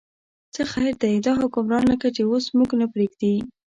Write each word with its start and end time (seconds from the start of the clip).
څه 0.53 0.61
خیر 0.73 0.93
دی، 1.01 1.13
دا 1.25 1.31
حکمران 1.41 1.83
لکه 1.91 2.07
چې 2.15 2.21
اوس 2.29 2.45
موږ 2.57 2.69
نه 2.79 2.85
پرېږدي. 2.93 3.35